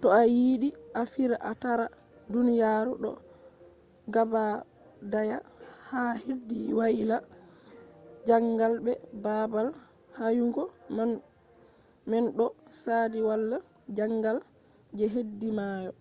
to 0.00 0.06
ayidi 0.20 0.68
a 1.00 1.02
fira 1.12 1.36
a 1.50 1.52
tara 1.62 1.86
duniyaru 2.32 2.92
do 3.02 3.10
gabadaya 4.14 5.38
ha 5.88 6.02
hedi 6.24 6.58
waila 6.78 7.16
jangal 8.28 8.74
be 8.84 8.92
babal 9.24 9.66
yahugo 10.22 10.62
man 12.14 12.22
do 12.38 12.46
sadi 12.82 13.18
wala 13.28 13.56
jangal 13.98 14.36
je 14.96 15.06
hedi 15.14 15.48
mayo 15.58 15.92